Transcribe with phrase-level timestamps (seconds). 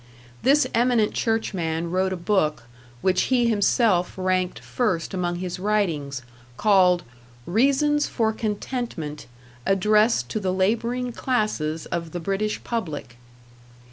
[0.41, 2.63] This eminent churchman wrote a book,
[3.03, 6.23] which he himself ranked first among his writings,
[6.57, 7.03] called
[7.45, 9.27] "Reasons for Contentment,
[9.63, 13.17] addressed to the Labouring Classes of the British Public."